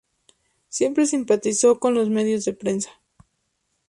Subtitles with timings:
[0.67, 2.89] Siempre simpatizó con los medios de prensa.